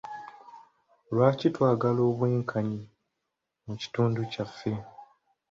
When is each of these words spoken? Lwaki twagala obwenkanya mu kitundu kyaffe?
Lwaki 1.13 1.47
twagala 1.55 2.01
obwenkanya 2.09 2.81
mu 3.65 3.73
kitundu 3.81 4.19
kyaffe? 4.31 4.71